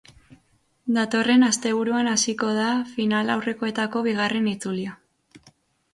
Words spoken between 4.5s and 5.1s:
itzulia.